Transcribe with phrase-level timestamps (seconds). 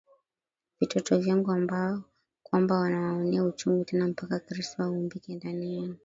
[0.79, 2.03] Vitoto vyangu ambao
[2.43, 5.97] kwamba nawaonea uchungu tena mpaka Kristo aumbike ndani yenu